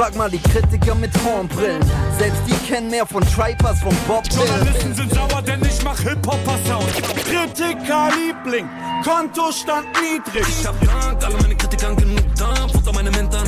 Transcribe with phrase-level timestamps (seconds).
[0.00, 1.82] Frag mal die Kritiker mit Hornbrillen.
[2.18, 6.90] Selbst die kennen mehr von Tripers, von Bob Journalisten sind sauer, denn ich mach Hip-Hopper-Sound.
[7.26, 8.66] Kritiker-Liebling,
[9.04, 10.48] Kontostand niedrig.
[10.48, 13.46] Ich hab Dank, alle meine Kritiker genug Dampf unter meine Mentoren.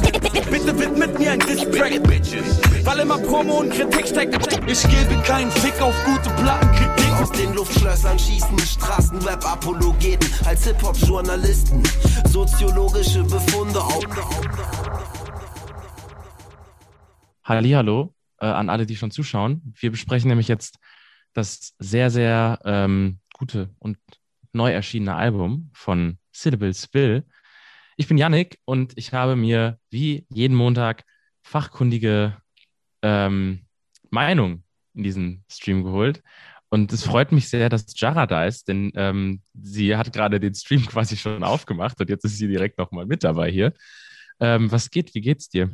[0.50, 2.60] Bitte widmet mir ein Distrack, Bitches.
[2.84, 4.36] Weil immer Promo und Kritik steckt.
[4.66, 7.12] Ich gebe keinen Fick auf gute Plattenkritik.
[7.18, 11.82] Aus den Luftschlössern schießen Straßenrap-Apologeten als Hip-Hop-Journalisten.
[12.30, 14.04] Soziologische Befunde auf.
[17.44, 19.74] Hallihallo äh, an alle, die schon zuschauen.
[19.78, 20.78] Wir besprechen nämlich jetzt
[21.32, 23.98] das sehr, sehr ähm, gute und
[24.52, 27.24] neu erschienene Album von Syllable Spill.
[27.96, 31.04] Ich bin Yannick und ich habe mir wie jeden Montag
[31.42, 32.36] fachkundige
[33.02, 33.66] ähm,
[34.10, 34.64] Meinung
[34.94, 36.22] in diesen Stream geholt.
[36.68, 40.54] Und es freut mich sehr, dass Jara da ist, denn ähm, sie hat gerade den
[40.54, 43.74] Stream quasi schon aufgemacht und jetzt ist sie direkt nochmal mit dabei hier.
[44.40, 45.14] Ähm, was geht?
[45.14, 45.70] Wie geht's dir?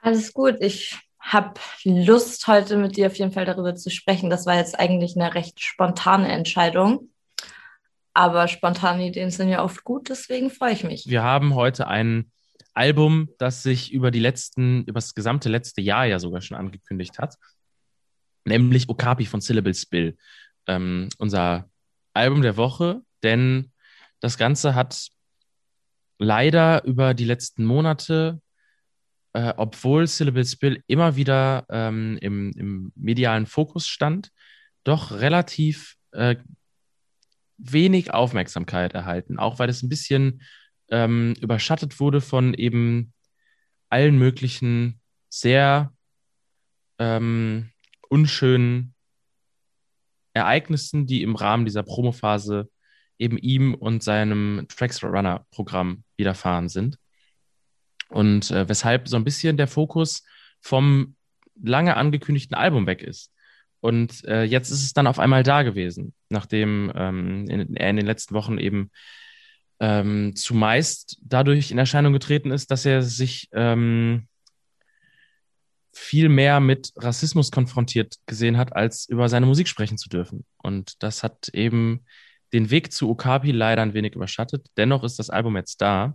[0.00, 0.56] Alles gut.
[0.60, 4.30] Ich habe Lust, heute mit dir auf jeden Fall darüber zu sprechen.
[4.30, 7.10] Das war jetzt eigentlich eine recht spontane Entscheidung.
[8.12, 11.06] Aber spontane Ideen sind ja oft gut, deswegen freue ich mich.
[11.06, 12.32] Wir haben heute ein
[12.74, 17.18] Album, das sich über die letzten, über das gesamte letzte Jahr ja sogar schon angekündigt
[17.18, 17.36] hat,
[18.44, 20.16] nämlich Okapi von Syllable Spill.
[20.66, 21.68] Ähm, unser
[22.12, 23.72] Album der Woche, denn
[24.18, 25.08] das Ganze hat
[26.18, 28.40] leider über die letzten Monate,
[29.32, 34.30] äh, obwohl Syllable Spill immer wieder ähm, im, im medialen Fokus stand,
[34.84, 36.36] doch relativ äh,
[37.58, 40.42] wenig Aufmerksamkeit erhalten, auch weil es ein bisschen
[40.90, 43.12] ähm, überschattet wurde von eben
[43.88, 45.92] allen möglichen sehr
[46.98, 47.70] ähm,
[48.08, 48.94] unschönen
[50.32, 52.70] Ereignissen, die im Rahmen dieser Promophase
[53.18, 56.98] eben ihm und seinem Tracks Runner Programm widerfahren sind.
[58.10, 60.24] Und äh, weshalb so ein bisschen der Fokus
[60.60, 61.14] vom
[61.62, 63.32] lange angekündigten Album weg ist.
[63.80, 67.96] Und äh, jetzt ist es dann auf einmal da gewesen, nachdem ähm, in, er in
[67.96, 68.90] den letzten Wochen eben
[69.78, 74.28] ähm, zumeist dadurch in Erscheinung getreten ist, dass er sich ähm,
[75.92, 80.44] viel mehr mit Rassismus konfrontiert gesehen hat, als über seine Musik sprechen zu dürfen.
[80.58, 82.04] Und das hat eben
[82.52, 84.66] den Weg zu Okapi leider ein wenig überschattet.
[84.76, 86.14] Dennoch ist das Album jetzt da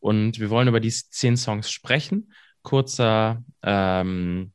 [0.00, 2.32] und wir wollen über die zehn Songs sprechen.
[2.62, 4.52] Kurzer ähm,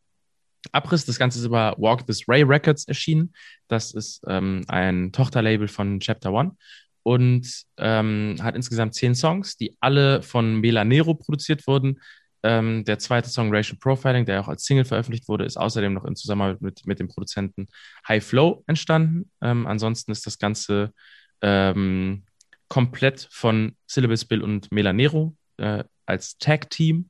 [0.71, 1.05] Abriss.
[1.05, 3.33] Das Ganze ist über Walk This Ray Records erschienen.
[3.67, 6.55] Das ist ähm, ein Tochterlabel von Chapter One
[7.03, 11.99] und ähm, hat insgesamt zehn Songs, die alle von Melanero produziert wurden.
[12.43, 16.05] Ähm, der zweite Song Racial Profiling, der auch als Single veröffentlicht wurde, ist außerdem noch
[16.05, 17.67] in Zusammenarbeit mit, mit dem Produzenten
[18.07, 19.29] High Flow entstanden.
[19.41, 20.93] Ähm, ansonsten ist das Ganze
[21.41, 22.23] ähm,
[22.71, 27.09] komplett von Syllabus Bill und Melanero äh, als Tag-Team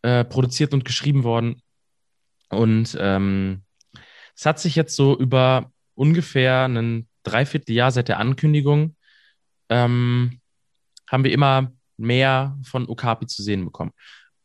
[0.00, 1.60] äh, produziert und geschrieben worden.
[2.48, 3.64] Und ähm,
[4.34, 8.96] es hat sich jetzt so über ungefähr ein Dreivierteljahr seit der Ankündigung,
[9.68, 10.40] ähm,
[11.06, 13.92] haben wir immer mehr von Okapi zu sehen bekommen.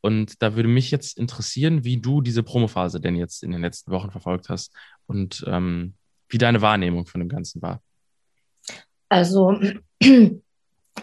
[0.02, 3.92] Und da würde mich jetzt interessieren, wie du diese Promophase denn jetzt in den letzten
[3.92, 5.94] Wochen verfolgt hast und ähm,
[6.28, 7.82] wie deine Wahrnehmung von dem Ganzen war.
[9.08, 9.58] Also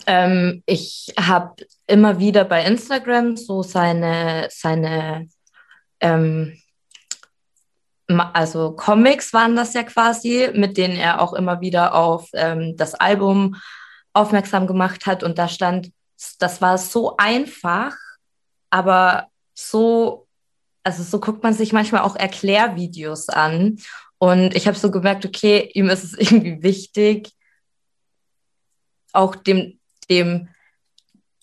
[0.06, 1.54] ähm, ich habe
[1.86, 5.28] immer wieder bei Instagram so seine, seine
[6.00, 6.58] ähm,
[8.08, 12.94] also Comics waren das ja quasi, mit denen er auch immer wieder auf ähm, das
[12.94, 13.56] Album
[14.12, 15.22] aufmerksam gemacht hat.
[15.22, 15.90] Und da stand,
[16.38, 17.94] das war so einfach,
[18.70, 20.26] aber so,
[20.82, 23.78] also so guckt man sich manchmal auch Erklärvideos an.
[24.18, 27.30] Und ich habe so gemerkt, okay, ihm ist es irgendwie wichtig,
[29.14, 30.48] auch dem, dem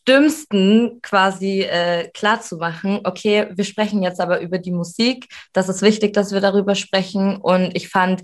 [0.08, 5.70] Dümmsten quasi äh, klar zu machen, okay, wir sprechen jetzt aber über die Musik, das
[5.70, 8.24] ist wichtig, dass wir darüber sprechen und ich fand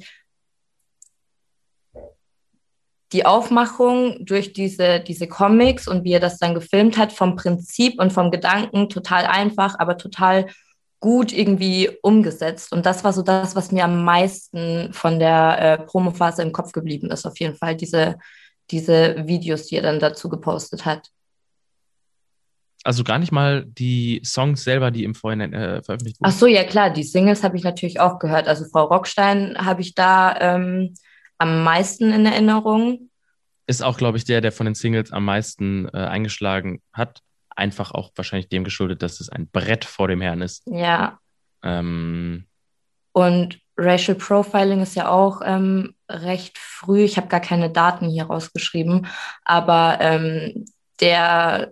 [3.13, 7.99] die Aufmachung durch diese, diese Comics und wie er das dann gefilmt hat, vom Prinzip
[8.01, 10.47] und vom Gedanken total einfach, aber total
[10.99, 12.73] gut irgendwie umgesetzt.
[12.73, 16.71] Und das war so das, was mir am meisten von der äh, Promophase im Kopf
[16.71, 18.17] geblieben ist, auf jeden Fall, diese,
[18.71, 21.09] diese Videos, die er dann dazu gepostet hat.
[22.83, 26.31] Also gar nicht mal die Songs selber, die im Vorhinein äh, veröffentlicht wurden.
[26.31, 28.47] Ach so, ja klar, die Singles habe ich natürlich auch gehört.
[28.47, 30.93] Also Frau Rockstein habe ich da ähm,
[31.37, 33.09] am meisten in Erinnerung.
[33.65, 37.21] Ist auch, glaube ich, der, der von den Singles am meisten äh, eingeschlagen hat.
[37.49, 40.63] Einfach auch wahrscheinlich dem geschuldet, dass es ein Brett vor dem Herrn ist.
[40.67, 41.19] Ja.
[41.63, 42.45] Ähm,
[43.11, 47.03] Und Racial Profiling ist ja auch ähm, recht früh.
[47.03, 49.07] Ich habe gar keine Daten hier rausgeschrieben,
[49.43, 50.65] aber ähm,
[50.99, 51.71] der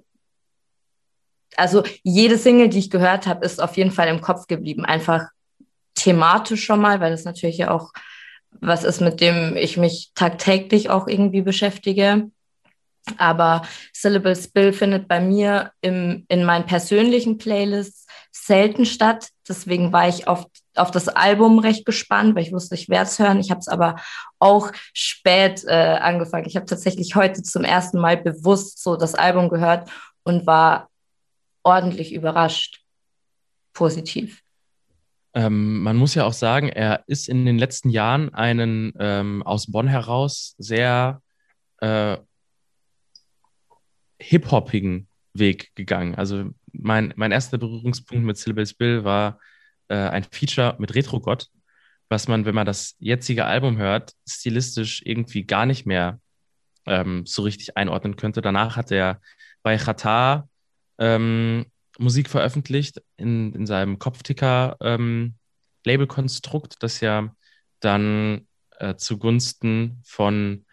[1.57, 4.85] also jede Single, die ich gehört habe, ist auf jeden Fall im Kopf geblieben.
[4.85, 5.27] Einfach
[5.95, 7.91] thematisch schon mal, weil das natürlich ja auch
[8.61, 12.29] was ist, mit dem ich mich tagtäglich auch irgendwie beschäftige.
[13.17, 13.61] Aber
[13.93, 19.29] Syllable Spill findet bei mir im, in meinen persönlichen Playlists selten statt.
[19.47, 23.19] Deswegen war ich auf, auf das Album recht gespannt, weil ich wusste, ich werde es
[23.19, 23.39] hören.
[23.39, 23.95] Ich habe es aber
[24.39, 26.45] auch spät äh, angefangen.
[26.47, 29.89] Ich habe tatsächlich heute zum ersten Mal bewusst so das Album gehört
[30.23, 30.89] und war
[31.63, 32.81] ordentlich überrascht.
[33.73, 34.41] Positiv.
[35.33, 39.69] Ähm, man muss ja auch sagen, er ist in den letzten Jahren einen ähm, aus
[39.69, 41.21] Bonn heraus sehr
[41.79, 42.17] äh,
[44.19, 46.15] hip-hoppigen Weg gegangen.
[46.15, 49.39] Also mein, mein erster Berührungspunkt mit Syllables Bill war
[49.87, 51.49] äh, ein Feature mit Retro-Gott,
[52.09, 56.19] was man, wenn man das jetzige Album hört, stilistisch irgendwie gar nicht mehr
[56.85, 58.41] ähm, so richtig einordnen könnte.
[58.41, 59.21] Danach hat er
[59.63, 60.49] bei Qatar
[60.97, 61.65] ähm,
[61.97, 67.33] Musik veröffentlicht in, in seinem Kopfticker-Labelkonstrukt, ähm, das ja
[67.79, 68.47] dann
[68.79, 70.65] äh, zugunsten von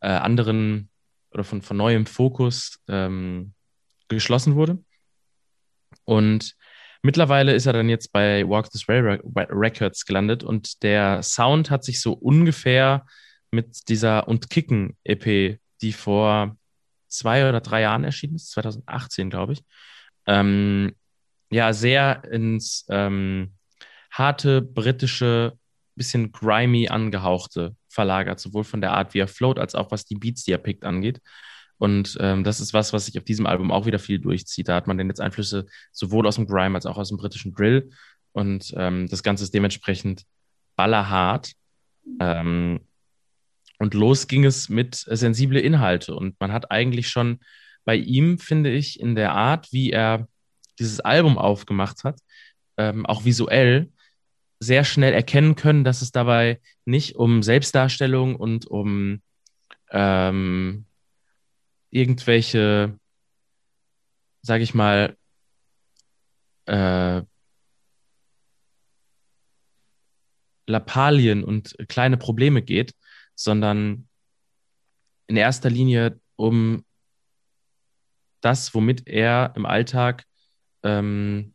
[0.00, 0.88] äh, anderen
[1.30, 3.54] oder von, von neuem Fokus ähm,
[4.08, 4.78] geschlossen wurde.
[6.04, 6.56] Und
[7.04, 9.20] mittlerweile ist er dann jetzt bei Walk This Way
[9.50, 13.06] Records gelandet und der Sound hat sich so ungefähr
[13.50, 16.56] mit dieser Und Kicken EP, die vor
[17.08, 19.62] zwei oder drei Jahren erschienen ist, 2018, glaube ich,
[20.26, 20.94] ähm,
[21.50, 23.52] ja, sehr ins ähm,
[24.10, 25.58] harte britische,
[25.96, 30.16] bisschen grimy angehauchte verlagert, sowohl von der Art, wie er float, als auch was die
[30.16, 31.20] Beats, die er pickt, angeht.
[31.84, 34.68] Und ähm, das ist was, was sich auf diesem Album auch wieder viel durchzieht.
[34.68, 37.52] Da hat man denn jetzt Einflüsse sowohl aus dem Grime als auch aus dem britischen
[37.52, 37.90] Drill.
[38.32, 40.24] Und ähm, das Ganze ist dementsprechend
[40.76, 41.52] ballerhart.
[42.20, 42.80] Ähm,
[43.78, 46.14] und los ging es mit sensible Inhalte.
[46.14, 47.40] Und man hat eigentlich schon
[47.84, 50.26] bei ihm, finde ich, in der Art, wie er
[50.78, 52.18] dieses Album aufgemacht hat,
[52.78, 53.92] ähm, auch visuell,
[54.58, 59.20] sehr schnell erkennen können, dass es dabei nicht um Selbstdarstellung und um
[59.90, 60.86] ähm,
[61.94, 62.98] irgendwelche,
[64.42, 65.16] sage ich mal,
[66.66, 67.22] äh,
[70.66, 72.94] Lappalien und kleine Probleme geht,
[73.36, 74.08] sondern
[75.28, 76.84] in erster Linie um
[78.40, 80.24] das, womit er im Alltag
[80.82, 81.54] ähm,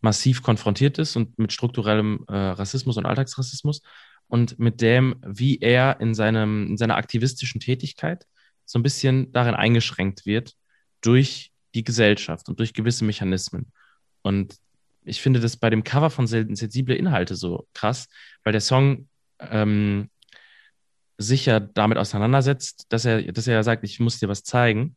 [0.00, 3.82] massiv konfrontiert ist und mit strukturellem äh, Rassismus und Alltagsrassismus
[4.28, 8.26] und mit dem, wie er in, seinem, in seiner aktivistischen Tätigkeit
[8.70, 10.54] so ein bisschen darin eingeschränkt wird
[11.00, 13.72] durch die Gesellschaft und durch gewisse Mechanismen.
[14.22, 14.56] Und
[15.04, 18.08] ich finde das bei dem Cover von Sensible Inhalte so krass,
[18.44, 19.08] weil der Song
[19.38, 20.10] ähm,
[21.16, 24.96] sich ja damit auseinandersetzt, dass er, dass er sagt, ich muss dir was zeigen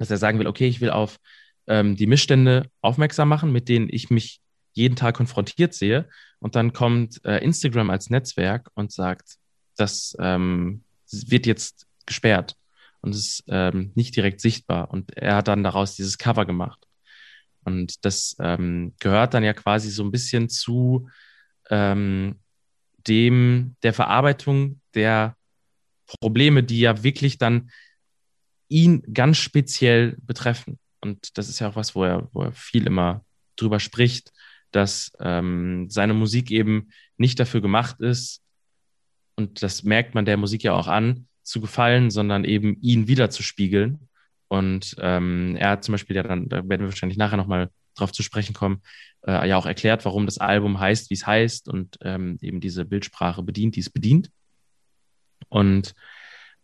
[0.00, 1.18] dass er sagen will, okay, ich will auf
[1.66, 4.40] ähm, die Missstände aufmerksam machen, mit denen ich mich
[4.72, 6.08] jeden Tag konfrontiert sehe.
[6.38, 9.36] Und dann kommt äh, Instagram als Netzwerk und sagt,
[9.76, 12.56] das ähm, wird jetzt gesperrt
[13.02, 14.90] und ist ähm, nicht direkt sichtbar.
[14.90, 16.86] Und er hat dann daraus dieses Cover gemacht.
[17.64, 21.08] Und das ähm, gehört dann ja quasi so ein bisschen zu
[21.68, 22.40] ähm,
[23.06, 25.36] dem der Verarbeitung der
[26.06, 27.70] Probleme, die ja wirklich dann
[28.68, 30.78] ihn ganz speziell betreffen.
[31.00, 33.24] Und das ist ja auch was, wo er, wo er viel immer
[33.56, 34.32] drüber spricht,
[34.70, 38.42] dass ähm, seine Musik eben nicht dafür gemacht ist,
[39.40, 43.30] und das merkt man der Musik ja auch an, zu gefallen, sondern eben ihn wieder
[43.30, 44.08] zu spiegeln.
[44.48, 48.12] Und ähm, er hat zum Beispiel ja dann, da werden wir wahrscheinlich nachher nochmal drauf
[48.12, 48.82] zu sprechen kommen,
[49.26, 52.84] äh, ja auch erklärt, warum das Album heißt, wie es heißt und ähm, eben diese
[52.84, 54.30] Bildsprache bedient, die es bedient.
[55.48, 55.94] Und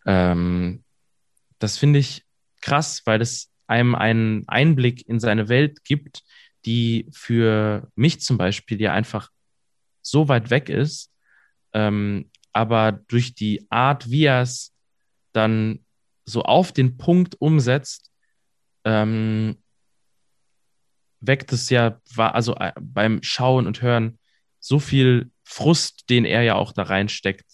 [0.06, 0.84] ähm,
[1.58, 2.24] das finde ich
[2.60, 6.22] krass, weil es einem einen Einblick in seine Welt gibt,
[6.64, 9.30] die für mich zum Beispiel ja einfach
[10.02, 11.12] so weit weg ist,
[11.72, 14.72] ähm, aber durch die Art, wie er es
[15.36, 15.84] dann
[16.24, 18.10] so auf den Punkt umsetzt,
[18.84, 19.56] ähm,
[21.20, 24.18] weckt es ja, war also äh, beim Schauen und Hören
[24.60, 27.46] so viel Frust, den er ja auch da reinsteckt.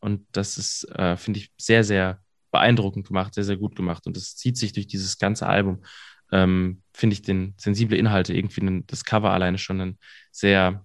[0.00, 4.06] Und das ist, äh, finde ich, sehr, sehr beeindruckend gemacht, sehr, sehr gut gemacht.
[4.06, 5.82] Und das zieht sich durch dieses ganze Album.
[6.30, 9.98] Ähm, Finde ich den sensible Inhalte irgendwie einen, das Cover alleine schon einen
[10.30, 10.84] sehr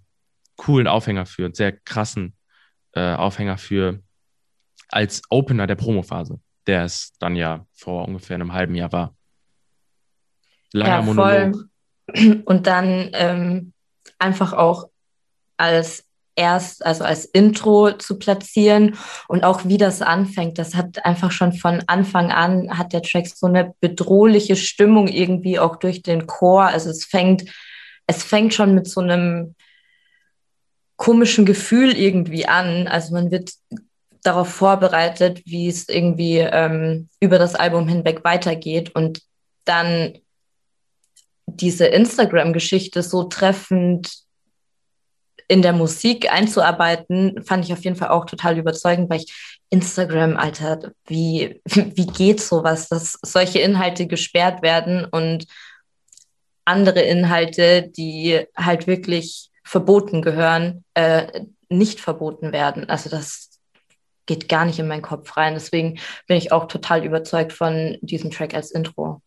[0.55, 2.35] coolen Aufhänger für, einen sehr krassen
[2.93, 4.01] äh, Aufhänger für
[4.93, 9.15] als Opener der Promophase, der es dann ja vor ungefähr einem halben Jahr war.
[10.71, 11.65] Langer ja, Monolog.
[12.45, 13.73] Und dann ähm,
[14.19, 14.89] einfach auch
[15.57, 18.97] als erst, also als Intro zu platzieren
[19.27, 20.57] und auch wie das anfängt.
[20.57, 25.59] Das hat einfach schon von Anfang an, hat der Track so eine bedrohliche Stimmung irgendwie
[25.59, 26.63] auch durch den Chor.
[26.65, 27.45] Also es fängt,
[28.07, 29.55] es fängt schon mit so einem
[30.95, 32.87] komischen Gefühl irgendwie an.
[32.87, 33.51] Also man wird
[34.23, 39.21] darauf vorbereitet, wie es irgendwie ähm, über das Album hinweg weitergeht und
[39.65, 40.17] dann
[41.45, 44.23] diese Instagram-Geschichte so treffend
[45.47, 50.37] in der Musik einzuarbeiten, fand ich auf jeden Fall auch total überzeugend, weil ich Instagram,
[50.37, 55.45] Alter, wie, wie geht sowas, dass solche Inhalte gesperrt werden und
[56.65, 62.89] andere Inhalte, die halt wirklich verboten gehören, äh, nicht verboten werden.
[62.89, 63.52] Also das
[64.25, 65.53] geht gar nicht in meinen Kopf rein.
[65.53, 69.21] Deswegen bin ich auch total überzeugt von diesem Track als Intro.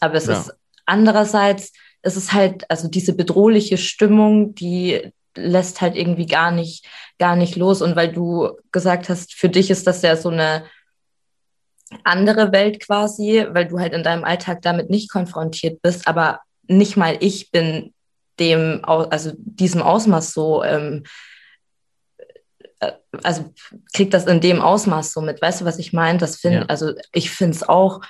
[0.00, 0.38] Aber es ja.
[0.38, 0.52] ist
[0.86, 6.86] andererseits, es ist halt, also diese bedrohliche Stimmung, die lässt halt irgendwie gar nicht,
[7.18, 7.82] gar nicht los.
[7.82, 10.64] Und weil du gesagt hast, für dich ist das ja so eine
[12.04, 16.96] andere Welt quasi, weil du halt in deinem Alltag damit nicht konfrontiert bist, aber nicht
[16.96, 17.92] mal ich bin
[18.38, 21.08] dem, also diesem Ausmaß so, ähm, äh,
[23.22, 23.52] also
[23.92, 25.42] kriegt das in dem Ausmaß so mit.
[25.42, 26.18] Weißt du, was ich meine?
[26.18, 26.66] Das finde, ja.
[26.66, 28.00] also ich finde es auch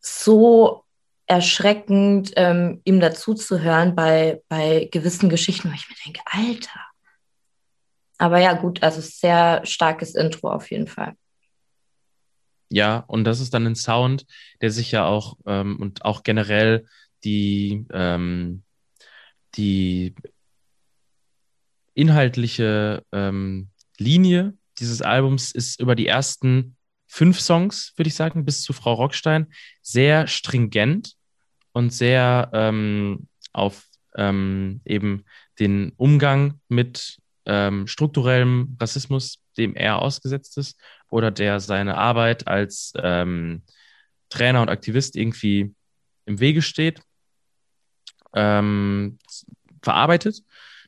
[0.00, 0.84] so
[1.26, 6.80] erschreckend, ähm, ihm dazuzuhören bei, bei gewissen Geschichten, wo ich mir denke, Alter.
[8.18, 11.14] Aber ja, gut, also sehr starkes Intro auf jeden Fall.
[12.70, 14.26] Ja, und das ist dann ein Sound,
[14.60, 16.86] der sich ja auch ähm, und auch generell
[17.24, 18.62] die, ähm,
[19.56, 20.14] die
[21.96, 26.76] inhaltliche ähm, Linie dieses Albums ist über die ersten
[27.06, 29.46] fünf Songs, würde ich sagen, bis zu Frau Rockstein,
[29.80, 31.14] sehr stringent
[31.72, 33.84] und sehr ähm, auf
[34.16, 35.24] ähm, eben
[35.58, 42.92] den Umgang mit ähm, strukturellem Rassismus, dem er ausgesetzt ist, oder der seine Arbeit als
[42.98, 43.62] ähm,
[44.28, 45.74] Trainer und Aktivist irgendwie
[46.26, 47.00] im Wege steht,
[48.34, 49.18] ähm,
[49.80, 50.42] verarbeitet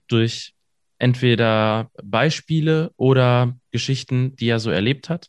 [0.08, 0.54] durch
[0.98, 5.28] entweder Beispiele oder Geschichten, die er so erlebt hat.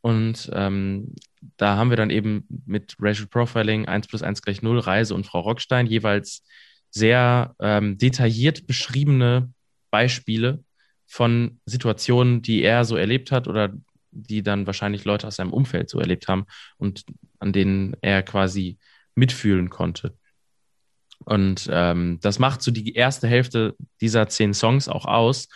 [0.00, 1.14] Und ähm,
[1.56, 5.26] da haben wir dann eben mit Racial Profiling 1 plus 1 gleich 0, Reise und
[5.26, 6.44] Frau Rockstein jeweils
[6.90, 9.52] sehr ähm, detailliert beschriebene
[9.90, 10.62] Beispiele
[11.06, 13.72] von Situationen, die er so erlebt hat oder
[14.10, 17.04] die dann wahrscheinlich Leute aus seinem Umfeld so erlebt haben und
[17.38, 18.78] an denen er quasi
[19.14, 20.16] mitfühlen konnte.
[21.24, 25.48] Und ähm, das macht so die erste Hälfte dieser zehn Songs auch aus.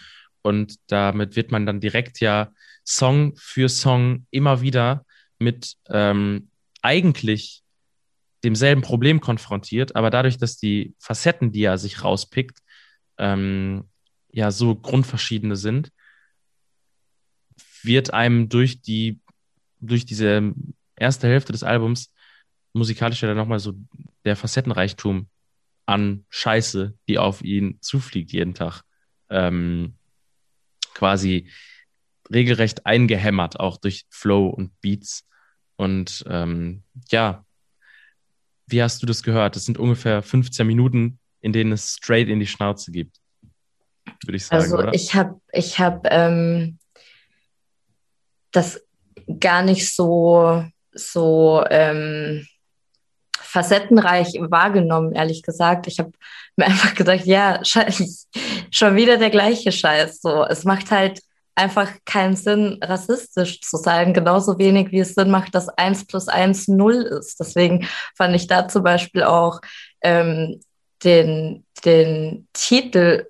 [0.43, 2.53] Und damit wird man dann direkt ja
[2.85, 5.05] Song für Song immer wieder
[5.39, 6.51] mit ähm,
[6.83, 7.63] eigentlich
[8.45, 12.59] demselben Problem konfrontiert, aber dadurch, dass die Facetten, die er sich rauspickt,
[13.19, 13.89] ähm,
[14.31, 15.91] ja so grundverschiedene sind,
[17.83, 19.21] wird einem durch die
[19.81, 20.55] durch diese
[20.97, 22.13] erste Hälfte des Albums
[22.73, 23.75] musikalisch ja dann nochmal so
[24.25, 25.29] der Facettenreichtum
[25.87, 28.83] an Scheiße, die auf ihn zufliegt jeden Tag,
[29.31, 29.97] ähm,
[30.95, 31.49] quasi
[32.31, 35.27] regelrecht eingehämmert, auch durch Flow und Beats.
[35.77, 37.45] Und ähm, ja,
[38.67, 39.57] wie hast du das gehört?
[39.57, 43.19] Das sind ungefähr 15 Minuten, in denen es straight in die Schnauze gibt,
[44.25, 44.63] würde ich sagen.
[44.63, 44.93] Also oder?
[44.93, 46.79] ich habe ich hab, ähm,
[48.57, 48.81] das
[49.39, 52.47] gar nicht so, so ähm,
[53.57, 55.87] facettenreich wahrgenommen, ehrlich gesagt.
[55.87, 56.13] Ich habe
[56.57, 57.61] mir einfach gedacht, ja,
[58.71, 60.21] schon wieder der gleiche Scheiß.
[60.21, 61.23] So, es macht halt
[61.55, 66.29] einfach keinen Sinn, rassistisch zu sein, genauso wenig wie es Sinn macht, dass 1 plus
[66.29, 67.41] 1 0 ist.
[67.41, 69.63] Deswegen fand ich da zum Beispiel auch
[70.03, 70.61] ähm,
[71.03, 73.25] den, den Titel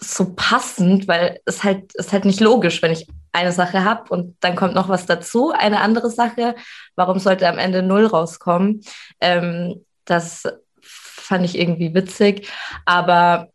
[0.00, 3.06] so passend, weil es halt, ist halt nicht logisch, wenn ich
[3.36, 6.54] eine Sache habe und dann kommt noch was dazu, eine andere Sache.
[6.96, 8.82] Warum sollte am Ende null rauskommen?
[9.20, 10.44] Ähm, das
[10.80, 12.50] fand ich irgendwie witzig,
[12.84, 13.48] aber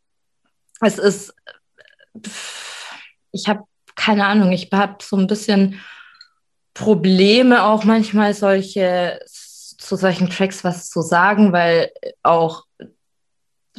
[0.81, 1.33] es ist,
[3.31, 3.63] ich habe
[3.95, 5.79] keine Ahnung, ich habe so ein bisschen
[6.73, 11.91] Probleme auch manchmal solche zu solchen Tracks was zu sagen, weil
[12.23, 12.63] auch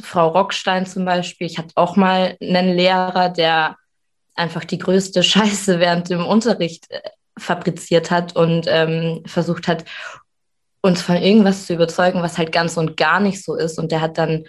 [0.01, 3.77] Frau Rockstein zum Beispiel, ich hatte auch mal einen Lehrer, der
[4.35, 7.01] einfach die größte Scheiße während dem Unterricht äh,
[7.37, 9.85] fabriziert hat und ähm, versucht hat,
[10.81, 13.79] uns von irgendwas zu überzeugen, was halt ganz und gar nicht so ist.
[13.79, 14.45] Und der hat dann,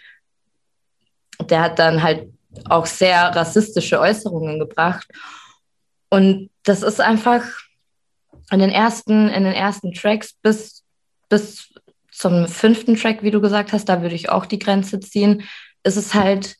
[1.40, 2.28] der hat dann halt
[2.68, 5.06] auch sehr rassistische Äußerungen gebracht.
[6.10, 7.44] Und das ist einfach
[8.50, 10.84] in den ersten, in den ersten Tracks bis,
[11.28, 11.72] bis
[12.10, 15.42] zum fünften Track, wie du gesagt hast, da würde ich auch die Grenze ziehen,
[15.82, 16.56] ist es halt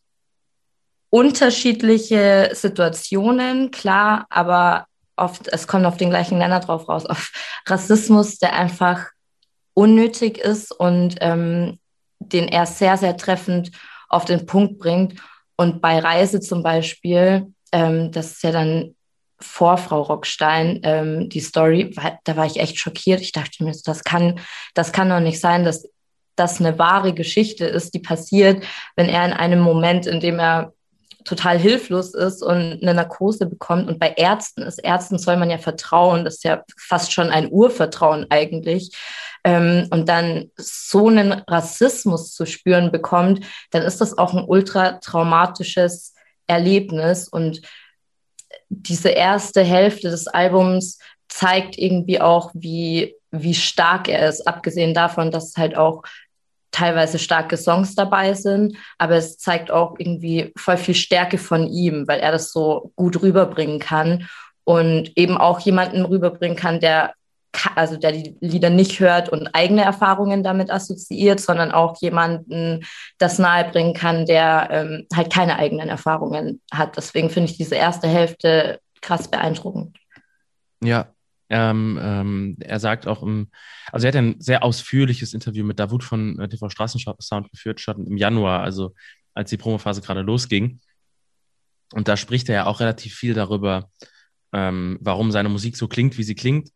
[1.15, 7.31] unterschiedliche Situationen, klar, aber oft, es kommt auf den gleichen Nenner drauf raus, auf
[7.69, 9.11] Rassismus, der einfach
[9.75, 11.79] unnötig ist und ähm,
[12.19, 13.71] den er sehr, sehr treffend
[14.09, 15.21] auf den Punkt bringt.
[15.55, 18.97] Und bei Reise zum Beispiel, ähm, das ist ja dann
[19.41, 21.95] vor Frau Rockstein, ähm, die Story,
[22.25, 23.21] da war ich echt schockiert.
[23.21, 24.41] Ich dachte mir, das kann,
[24.75, 25.89] das kann doch nicht sein, dass
[26.35, 28.65] das eine wahre Geschichte ist, die passiert,
[28.97, 30.73] wenn er in einem Moment, in dem er
[31.25, 33.89] total hilflos ist und eine Narkose bekommt.
[33.89, 37.51] Und bei Ärzten ist, Ärzten soll man ja vertrauen, das ist ja fast schon ein
[37.51, 38.95] Urvertrauen eigentlich.
[39.43, 44.93] Ähm, und dann so einen Rassismus zu spüren bekommt, dann ist das auch ein ultra
[44.93, 46.15] traumatisches
[46.47, 47.29] Erlebnis.
[47.29, 47.63] Und
[48.69, 55.31] diese erste Hälfte des Albums zeigt irgendwie auch, wie, wie stark er ist, abgesehen davon,
[55.31, 56.03] dass halt auch
[56.75, 62.07] teilweise starke Songs dabei sind, aber es zeigt auch irgendwie voll viel Stärke von ihm,
[62.09, 64.29] weil er das so gut rüberbringen kann
[64.65, 67.15] und eben auch jemanden rüberbringen kann, der
[67.77, 72.85] also der die Lieder nicht hört und eigene Erfahrungen damit assoziiert, sondern auch jemanden
[73.19, 76.97] das nahebringen kann, der ähm, halt keine eigenen Erfahrungen hat.
[76.97, 79.97] Deswegen finde ich diese erste Hälfte krass beeindruckend.
[80.83, 81.14] Ja,
[81.55, 83.49] ähm, ähm, er sagt auch im,
[83.93, 88.05] also er hat ein sehr ausführliches Interview mit Davut von äh, TV Straßensound geführt, schon
[88.09, 88.93] im Januar, also
[89.35, 90.81] als die Promophase gerade losging.
[91.93, 93.89] Und da spricht er ja auch relativ viel darüber,
[94.53, 96.71] ähm, warum seine Musik so klingt, wie sie klingt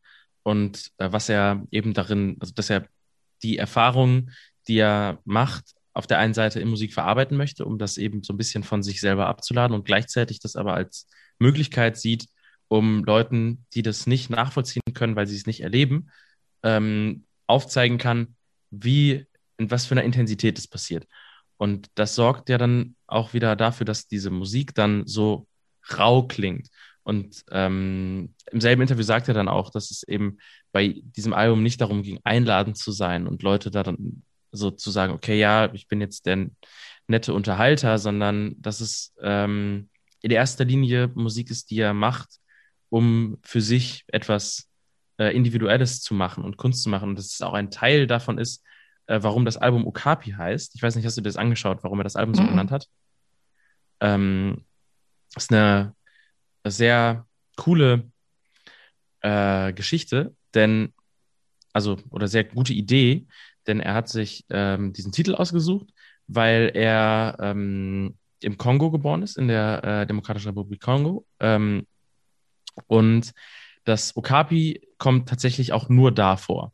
[0.45, 2.87] und äh, was er eben darin, also dass er
[3.43, 4.31] die Erfahrungen,
[4.69, 8.33] die er macht, auf der einen Seite in Musik verarbeiten möchte, um das eben so
[8.33, 11.09] ein bisschen von sich selber abzuladen und gleichzeitig das aber als
[11.41, 12.29] Möglichkeit sieht,
[12.69, 16.11] um Leuten, die das nicht nachvollziehen können, weil sie es nicht erleben,
[16.63, 18.37] ähm, aufzeigen kann,
[18.71, 21.07] wie, in was für einer Intensität es passiert.
[21.57, 25.47] Und das sorgt ja dann auch wieder dafür, dass diese Musik dann so
[25.99, 26.69] rau klingt.
[27.03, 30.39] Und ähm, im selben Interview sagt er dann auch, dass es eben
[30.73, 34.23] bei diesem Album nicht darum ging, einladend zu sein und Leute da dann
[34.53, 36.49] so zu sagen, okay, ja, ich bin jetzt der
[37.07, 39.89] nette Unterhalter, sondern dass es ähm,
[40.21, 42.39] in erster Linie Musik ist, die er macht,
[42.91, 44.69] um für sich etwas
[45.19, 47.11] äh, Individuelles zu machen und Kunst zu machen.
[47.11, 48.65] Und dass es auch ein Teil davon ist,
[49.07, 50.75] äh, warum das Album Okapi heißt.
[50.75, 52.49] Ich weiß nicht, hast du dir das angeschaut, warum er das Album so mhm.
[52.49, 52.89] genannt hat?
[54.01, 54.65] Ähm,
[55.37, 55.95] ist eine
[56.65, 58.11] sehr coole
[59.21, 60.95] äh, Geschichte, denn,
[61.73, 63.27] also, oder sehr gute Idee,
[63.67, 65.89] denn er hat sich ähm, diesen Titel ausgesucht,
[66.27, 71.27] weil er ähm, im Kongo geboren ist, in der äh, Demokratischen Republik Kongo.
[71.41, 71.87] Ähm,
[72.87, 73.33] und
[73.85, 76.73] das Okapi kommt tatsächlich auch nur da vor.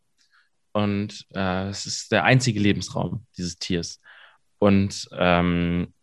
[0.73, 4.01] Und äh, es ist der einzige Lebensraum dieses Tiers.
[4.59, 5.95] Und ähm,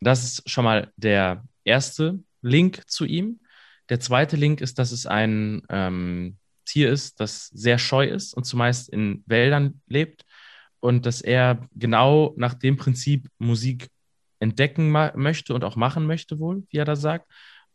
[0.00, 3.40] das ist schon mal der erste Link zu ihm.
[3.88, 8.44] Der zweite Link ist, dass es ein ähm, Tier ist, das sehr scheu ist und
[8.44, 10.24] zumeist in Wäldern lebt
[10.80, 13.88] und dass er genau nach dem Prinzip Musik
[14.38, 17.30] entdecken möchte und auch machen möchte wohl, wie er da sagt,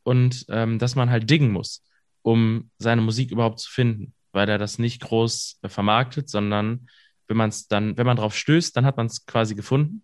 [0.06, 1.84] und ähm, dass man halt diggen muss,
[2.22, 6.88] um seine Musik überhaupt zu finden, weil er das nicht groß äh, vermarktet, sondern
[7.28, 10.04] wenn man es dann, wenn man drauf stößt, dann hat man es quasi gefunden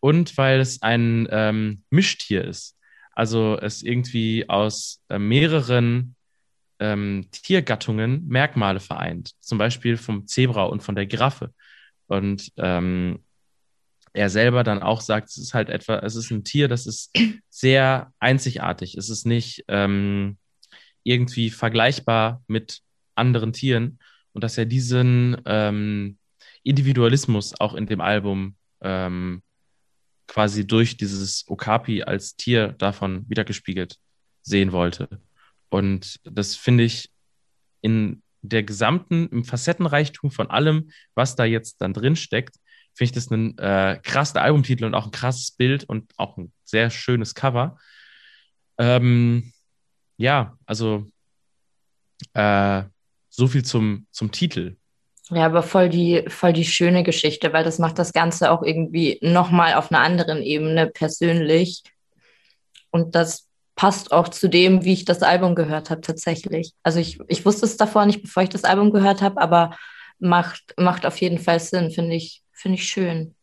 [0.00, 2.76] und weil es ein ähm, Mischtier ist.
[3.12, 6.16] Also es irgendwie aus äh, mehreren
[6.80, 9.32] ähm, Tiergattungen Merkmale vereint.
[9.40, 11.54] Zum Beispiel vom Zebra und von der Giraffe.
[12.06, 13.20] Und ähm,
[14.12, 17.12] er selber dann auch sagt, es ist halt etwa, es ist ein Tier, das ist
[17.48, 18.96] sehr einzigartig.
[18.96, 20.36] Es ist nicht ähm,
[21.04, 22.80] irgendwie vergleichbar mit
[23.14, 23.98] anderen Tieren
[24.32, 26.18] und dass er diesen ähm,
[26.62, 29.42] Individualismus auch in dem Album ähm,
[30.26, 33.96] quasi durch dieses Okapi als Tier davon wiedergespiegelt
[34.42, 35.08] sehen wollte.
[35.68, 37.10] Und das finde ich
[37.80, 42.56] in der gesamten, im Facettenreichtum von allem, was da jetzt dann drin steckt,
[42.94, 46.52] finde ich das ein äh, krasser Albumtitel und auch ein krasses Bild und auch ein
[46.64, 47.78] sehr schönes Cover.
[48.78, 49.52] Ähm,
[50.16, 51.10] ja, also
[52.34, 52.82] äh,
[53.28, 54.76] so viel zum, zum Titel.
[55.30, 59.18] Ja, aber voll die, voll die schöne Geschichte, weil das macht das Ganze auch irgendwie
[59.22, 61.84] nochmal auf einer anderen Ebene persönlich.
[62.90, 66.74] Und das passt auch zu dem, wie ich das Album gehört habe, tatsächlich.
[66.82, 69.76] Also ich, ich wusste es davor nicht, bevor ich das Album gehört habe, aber
[70.18, 73.34] macht, macht auf jeden Fall Sinn, finde ich, finde ich schön.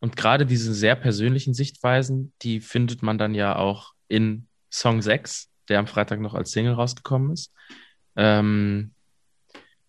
[0.00, 5.50] Und gerade diese sehr persönlichen Sichtweisen, die findet man dann ja auch in Song 6,
[5.68, 7.52] der am Freitag noch als Single rausgekommen ist.
[8.16, 8.94] Ähm,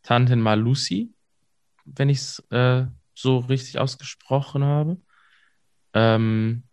[0.04, 1.14] Tantin Malusi,
[1.86, 5.02] wenn ich es äh, so richtig ausgesprochen habe.
[5.94, 6.64] Ähm,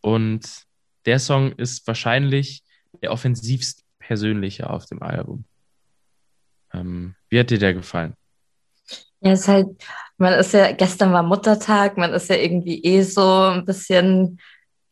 [0.00, 0.66] Und
[1.06, 2.62] der Song ist wahrscheinlich
[3.02, 5.44] der offensivst persönliche auf dem Album.
[6.72, 8.14] Ähm, wie hat dir der gefallen?
[9.20, 9.68] Ja, es ist halt,
[10.18, 14.40] man ist ja, gestern war Muttertag, man ist ja irgendwie eh so ein bisschen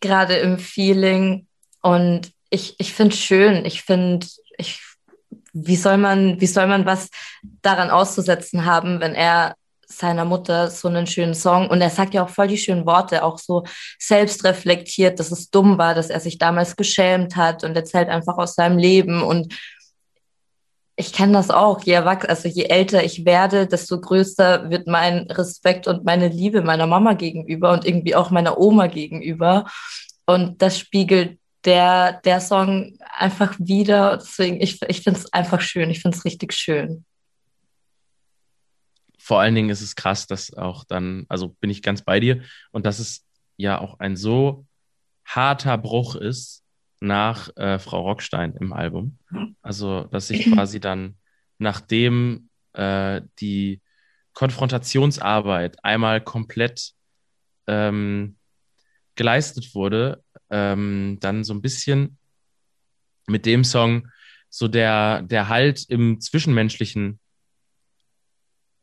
[0.00, 1.46] gerade im Feeling.
[1.82, 3.64] Und ich, ich finde es schön.
[3.64, 4.26] Ich finde,
[4.58, 4.82] ich,
[5.52, 7.08] wie soll man, wie soll man was
[7.62, 9.54] daran auszusetzen haben, wenn er
[9.90, 13.24] seiner Mutter so einen schönen Song und er sagt ja auch voll die schönen Worte,
[13.24, 13.64] auch so
[13.98, 18.54] selbstreflektiert, dass es dumm war, dass er sich damals geschämt hat und erzählt einfach aus
[18.54, 19.54] seinem Leben und
[20.98, 25.30] ich kenne das auch, je erwachsen, also je älter ich werde, desto größer wird mein
[25.30, 29.66] Respekt und meine Liebe meiner Mama gegenüber und irgendwie auch meiner Oma gegenüber.
[30.26, 34.16] Und das spiegelt der, der Song einfach wieder.
[34.16, 35.88] Deswegen, ich, ich finde es einfach schön.
[35.90, 37.04] Ich finde es richtig schön
[39.28, 42.40] vor allen Dingen ist es krass, dass auch dann, also bin ich ganz bei dir,
[42.70, 43.26] und dass es
[43.58, 44.64] ja auch ein so
[45.26, 46.64] harter Bruch ist
[47.00, 49.18] nach äh, Frau Rockstein im Album.
[49.62, 51.16] Also, dass sich quasi dann,
[51.58, 53.80] nachdem äh, die
[54.32, 56.92] Konfrontationsarbeit einmal komplett
[57.66, 58.36] ähm,
[59.16, 62.18] geleistet wurde, ähm, dann so ein bisschen
[63.26, 64.08] mit dem Song
[64.48, 67.20] so der, der Halt im Zwischenmenschlichen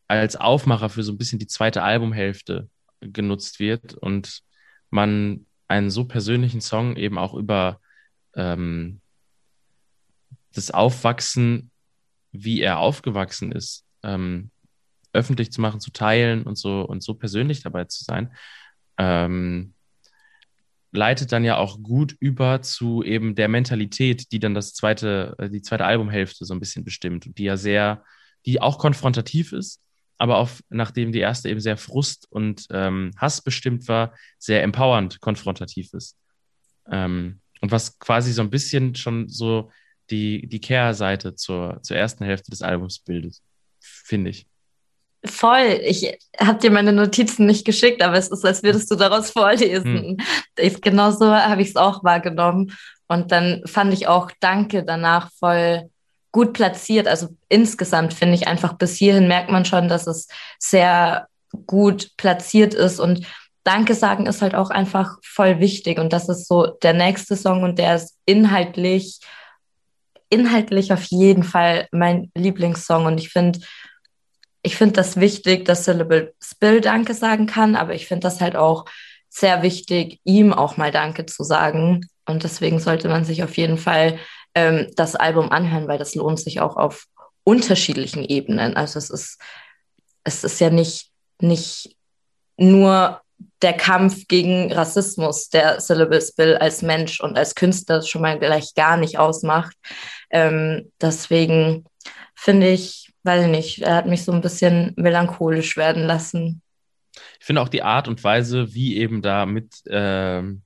[0.07, 4.41] als Aufmacher für so ein bisschen die zweite Albumhälfte genutzt wird und
[4.89, 7.79] man einen so persönlichen Song eben auch über
[8.35, 9.01] ähm,
[10.53, 11.71] das Aufwachsen,
[12.31, 14.51] wie er aufgewachsen ist, ähm,
[15.13, 18.33] öffentlich zu machen, zu teilen und so und so persönlich dabei zu sein,
[18.97, 19.73] ähm,
[20.91, 25.49] leitet dann ja auch gut über zu eben der Mentalität, die dann das zweite, äh,
[25.49, 28.03] die zweite Albumhälfte so ein bisschen bestimmt und die ja sehr,
[28.45, 29.81] die auch konfrontativ ist,
[30.17, 35.93] aber auch nachdem die erste eben sehr frust- und ähm, hassbestimmt war, sehr empowernd konfrontativ
[35.93, 36.17] ist.
[36.89, 39.71] Ähm, und was quasi so ein bisschen schon so
[40.09, 43.41] die, die Kehrseite zur, zur ersten Hälfte des Albums bildet,
[43.79, 44.47] finde ich.
[45.25, 45.79] Voll.
[45.83, 50.17] Ich habe dir meine Notizen nicht geschickt, aber es ist, als würdest du daraus vorlesen.
[50.57, 50.81] Hm.
[50.81, 52.75] Genau so habe ich es auch wahrgenommen.
[53.07, 55.89] Und dann fand ich auch Danke danach voll
[56.31, 57.07] gut platziert.
[57.07, 60.27] Also insgesamt finde ich einfach bis hierhin merkt man schon, dass es
[60.59, 61.27] sehr
[61.65, 63.25] gut platziert ist und
[63.65, 67.63] Danke sagen ist halt auch einfach voll wichtig und das ist so der nächste Song
[67.63, 69.19] und der ist inhaltlich
[70.29, 73.59] inhaltlich auf jeden Fall mein Lieblingssong und ich finde
[74.61, 78.55] ich finde das wichtig, dass Syllable Spill Danke sagen kann, aber ich finde das halt
[78.55, 78.85] auch
[79.29, 82.09] sehr wichtig, ihm auch mal Danke zu sagen.
[82.25, 84.17] Und deswegen sollte man sich auf jeden Fall
[84.55, 87.05] ähm, das Album anhören, weil das lohnt sich auch auf
[87.43, 88.75] unterschiedlichen Ebenen.
[88.75, 89.39] Also es ist,
[90.23, 91.95] es ist ja nicht, nicht
[92.57, 93.21] nur
[93.61, 98.73] der Kampf gegen Rassismus, der Syllabus Bill als Mensch und als Künstler schon mal gleich
[98.75, 99.75] gar nicht ausmacht.
[100.29, 101.85] Ähm, deswegen
[102.35, 106.61] finde ich, weiß ich nicht, er hat mich so ein bisschen melancholisch werden lassen.
[107.39, 110.61] Ich finde auch die Art und Weise, wie eben da mit ähm,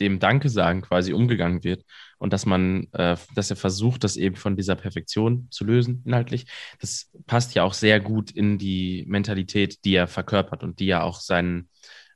[0.00, 1.84] dem Danke sagen quasi umgegangen wird
[2.18, 6.46] und dass man, äh, dass er versucht, das eben von dieser Perfektion zu lösen, inhaltlich.
[6.80, 11.04] Das passt ja auch sehr gut in die Mentalität, die er verkörpert und die er
[11.04, 11.68] auch seinen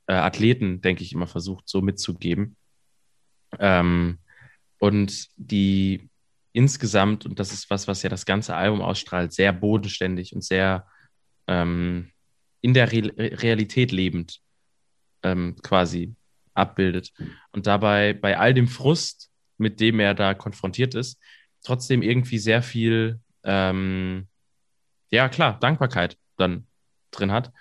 [0.06, 2.56] äh, Athleten, denke ich, immer versucht, so mitzugeben.
[3.58, 4.18] Ähm,
[4.78, 6.08] und die
[6.52, 10.86] insgesamt, und das ist was, was ja das ganze Album ausstrahlt, sehr bodenständig und sehr
[11.46, 12.10] ähm,
[12.60, 14.40] in der Re Realität lebend
[15.22, 16.14] ähm, quasi
[16.54, 17.12] abbildet.
[17.52, 19.29] Und dabei bei all dem Frust,
[19.60, 21.20] mit dem er da konfrontiert ist,
[21.62, 24.26] trotzdem irgendwie sehr viel, ähm,
[25.10, 26.66] ja klar, Dankbarkeit dann
[27.10, 27.52] drin hat.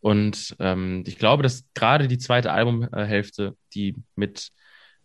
[0.00, 4.52] Und ähm, ich glaube, dass gerade die zweite Albumhälfte, die mit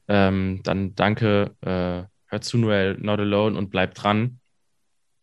[0.08, 4.40] ähm, dann Danke, äh, hört zu Noel, Not Alone und Bleibt dran,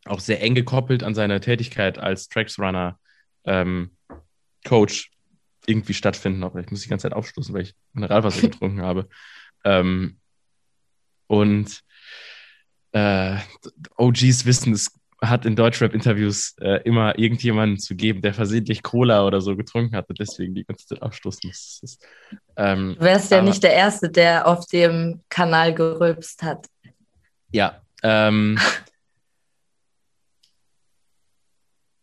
[0.07, 2.99] auch sehr eng gekoppelt an seine Tätigkeit als Tracks Runner
[3.45, 3.97] ähm,
[4.67, 5.13] Coach
[5.67, 6.43] irgendwie stattfinden.
[6.43, 9.09] Aber ich muss die ganze Zeit aufstoßen, weil ich Mineralwasser getrunken habe.
[9.65, 10.20] Ähm,
[11.31, 11.83] und
[12.91, 13.37] äh,
[13.97, 14.91] OGs wissen, es
[15.23, 20.13] hat in Deutschrap-Interviews äh, immer irgendjemanden zu geben, der versehentlich Cola oder so getrunken hatte,
[20.13, 21.99] deswegen die ganze Zeit aufstoßen muss.
[22.57, 26.67] Ähm, du wärst ja nicht der Erste, der auf dem Kanal gerülpst hat.
[27.53, 27.81] Ja.
[28.03, 28.59] Ähm,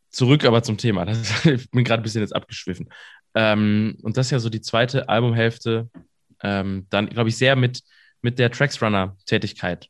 [0.10, 1.04] zurück aber zum Thema.
[1.04, 2.88] Das, ich bin gerade ein bisschen jetzt abgeschwiffen.
[3.36, 5.90] Ähm, und das ist ja so die zweite Albumhälfte,
[6.44, 7.82] ähm, dann, glaube ich, sehr mit
[8.22, 9.90] mit der Tracksrunner-Tätigkeit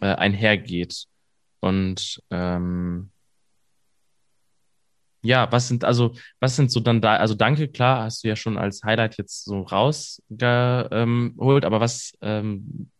[0.00, 1.04] äh, einhergeht.
[1.60, 3.10] Und ähm,
[5.22, 8.36] ja, was sind also, was sind so dann da, also danke, klar, hast du ja
[8.36, 12.90] schon als Highlight jetzt so rausgeholt, aber was ähm,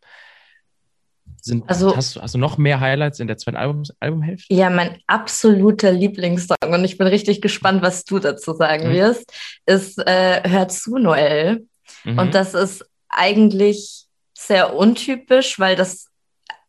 [1.41, 4.53] sind, Also- hast, du, hast du noch mehr Highlights in der zweiten Album, Albumhälfte?
[4.53, 8.93] Ja, mein absoluter Lieblingssong und ich bin richtig gespannt, was du dazu sagen Mhm.
[8.95, 9.33] wirst,
[9.67, 11.69] ist äh, Hör zu, Noel.
[12.05, 12.19] Mhm.
[12.19, 14.07] Und das ist eigentlich
[14.39, 16.11] sehr untypisch, weil das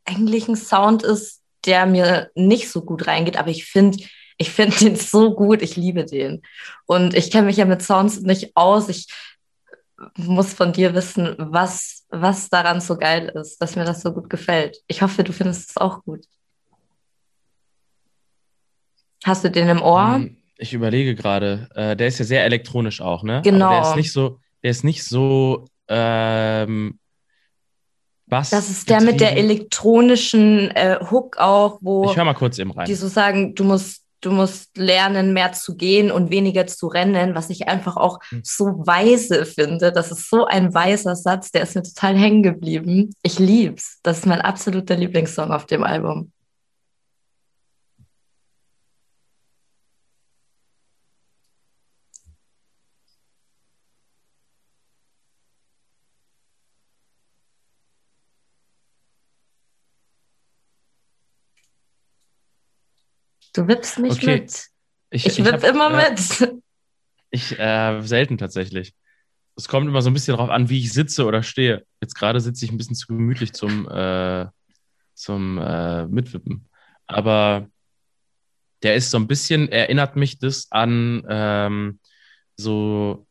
[0.05, 3.99] eigentlich ein Sound ist, der mir nicht so gut reingeht, aber ich finde
[4.41, 6.41] ich finde den so gut, ich liebe den.
[6.85, 8.87] Und ich kenne mich ja mit Sounds nicht aus.
[8.87, 9.07] Ich
[10.15, 14.29] muss von dir wissen, was, was daran so geil ist, dass mir das so gut
[14.29, 14.77] gefällt.
[14.87, 16.25] Ich hoffe, du findest es auch gut.
[19.25, 20.15] Hast du den im Ohr?
[20.15, 23.41] Hm, Ich überlege gerade, äh, der ist ja sehr elektronisch auch, ne?
[23.43, 23.65] Genau.
[23.65, 26.97] Aber der ist nicht so, der ist nicht so ähm,
[28.29, 28.51] Bass.
[28.51, 32.71] Das ist der mit der elektronischen äh, Hook auch, wo Ich höre mal kurz eben
[32.71, 32.85] rein.
[32.85, 37.35] die so sagen, du musst, du musst lernen, mehr zu gehen und weniger zu rennen,
[37.35, 38.41] was ich einfach auch Hm.
[38.43, 39.91] so weise finde.
[39.91, 43.11] Das ist so ein weiser Satz, der ist mir total hängen geblieben.
[43.23, 43.99] Ich lieb's.
[44.03, 46.31] Das ist mein absoluter Lieblingssong auf dem Album.
[63.59, 64.39] Du wippst mich Okay.
[64.39, 64.67] mit.
[65.09, 66.61] Ich, Ich, ich wipp hab, immer äh, mit.
[67.29, 68.93] Ich äh, selten tatsächlich.
[69.57, 71.85] Es kommt immer so ein bisschen darauf an, wie ich sitze oder stehe.
[71.99, 74.47] Jetzt gerade sitze ich ein bisschen zu gemütlich zum, äh,
[75.13, 76.69] zum äh, Mitwippen.
[77.05, 77.67] Aber
[78.81, 81.99] der ist so ein bisschen, erinnert mich das an ähm,
[82.55, 83.27] so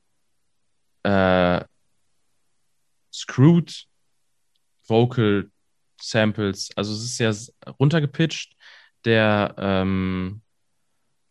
[1.04, 1.64] äh,
[3.14, 3.86] Screwed
[4.86, 5.50] Vocal
[5.98, 6.68] Samples.
[6.76, 7.32] Also es ist ja
[7.80, 8.54] runtergepitcht.
[9.04, 10.42] Der, ähm,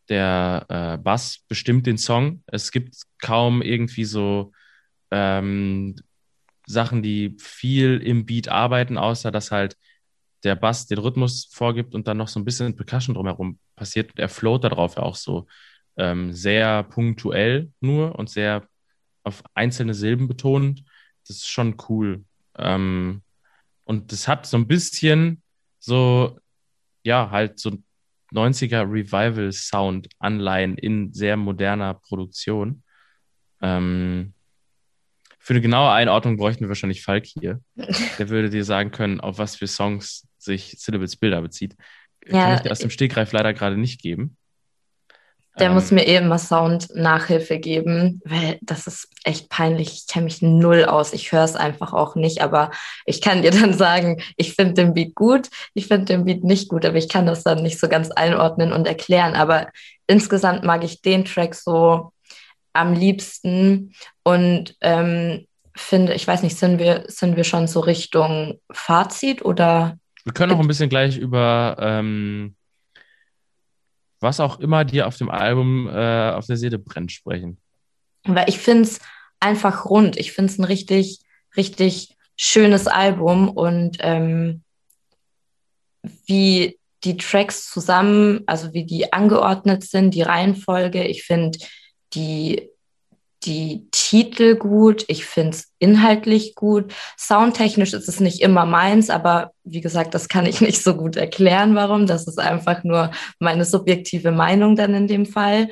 [0.10, 2.44] der äh, Bass bestimmt den Song.
[2.48, 4.52] Es gibt kaum irgendwie so
[5.12, 5.96] ähm,
[6.66, 9.78] Sachen, die viel im Beat arbeiten, außer dass halt
[10.44, 14.12] der Bass den Rhythmus vorgibt und dann noch so ein bisschen Percussion drumherum passiert.
[14.18, 15.48] Er float darauf ja auch so
[15.98, 18.68] ähm, sehr punktuell nur und sehr
[19.24, 20.84] auf einzelne Silben betont.
[21.28, 22.24] Das ist schon cool.
[22.58, 23.24] Ähm,
[23.84, 25.42] und das hat so ein bisschen
[25.80, 26.40] so,
[27.08, 27.72] ja, halt so
[28.34, 32.84] 90er Revival Sound Anleihen in sehr moderner Produktion.
[33.62, 34.34] Ähm,
[35.40, 37.62] für eine genaue Einordnung bräuchten wir wahrscheinlich Falk hier.
[38.20, 41.78] Der würde dir sagen können, auf was für Songs sich Syllables Bilder bezieht.
[42.26, 44.36] Kann Ja, ich dir aus dem Stegreif leider gerade nicht geben.
[45.60, 49.94] Der Ähm, muss mir eh immer Sound-Nachhilfe geben, weil das ist echt peinlich.
[49.94, 51.14] Ich kenne mich null aus.
[51.14, 52.72] Ich höre es einfach auch nicht, aber
[53.06, 56.70] ich kann dir dann sagen, ich finde den Beat gut, ich finde den Beat nicht
[56.70, 59.36] gut, aber ich kann das dann nicht so ganz einordnen und erklären.
[59.36, 59.68] Aber
[60.06, 62.12] insgesamt mag ich den Track so
[62.74, 63.94] am liebsten
[64.24, 69.98] und ähm, finde, ich weiß nicht, sind wir, sind wir schon so Richtung Fazit oder
[70.24, 72.57] Wir können auch ein bisschen gleich über ähm,
[74.20, 77.60] was auch immer dir auf dem Album äh, auf der Seele brennt sprechen.
[78.26, 79.00] Weil ich finde es
[79.40, 80.18] einfach rund.
[80.18, 81.20] Ich finde es ein richtig,
[81.56, 84.64] richtig schönes Album und ähm,
[86.26, 91.04] wie die Tracks zusammen, also wie die angeordnet sind, die Reihenfolge.
[91.04, 91.58] Ich finde
[92.14, 92.70] die,
[93.44, 96.94] die Titel gut, ich finde es inhaltlich gut.
[97.18, 101.16] Soundtechnisch ist es nicht immer meins, aber wie gesagt, das kann ich nicht so gut
[101.16, 102.08] erklären, warum.
[102.08, 105.70] Das ist einfach nur meine subjektive Meinung dann in dem Fall.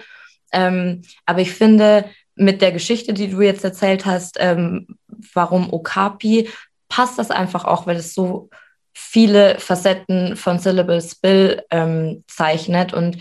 [0.52, 4.88] Ähm, aber ich finde, mit der Geschichte, die du jetzt erzählt hast, ähm,
[5.34, 6.50] warum Okapi,
[6.90, 8.50] passt das einfach auch, weil es so
[8.94, 13.18] viele Facetten von Syllable Spill ähm, zeichnet und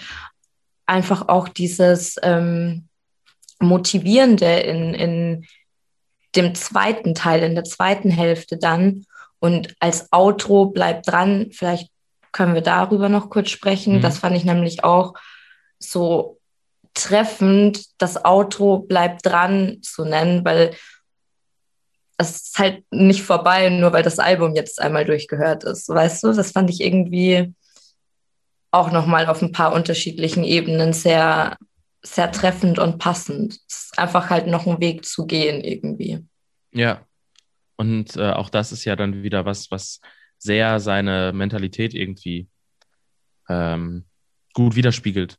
[0.86, 2.88] einfach auch dieses ähm,
[3.64, 5.46] Motivierende in, in
[6.36, 9.04] dem zweiten Teil, in der zweiten Hälfte dann.
[9.38, 11.90] Und als Outro bleibt dran, vielleicht
[12.32, 13.96] können wir darüber noch kurz sprechen.
[13.96, 14.02] Mhm.
[14.02, 15.14] Das fand ich nämlich auch
[15.78, 16.38] so
[16.94, 20.74] treffend, das Outro bleibt dran zu nennen, weil
[22.16, 25.88] es ist halt nicht vorbei, nur weil das Album jetzt einmal durchgehört ist.
[25.88, 27.52] Weißt du, das fand ich irgendwie
[28.70, 31.56] auch nochmal auf ein paar unterschiedlichen Ebenen sehr,
[32.04, 33.58] sehr treffend und passend.
[33.68, 36.24] Es ist einfach halt noch ein Weg zu gehen irgendwie.
[36.72, 37.06] Ja.
[37.76, 40.00] Und äh, auch das ist ja dann wieder was, was
[40.38, 42.48] sehr seine Mentalität irgendwie
[43.48, 44.04] ähm,
[44.52, 45.38] gut widerspiegelt.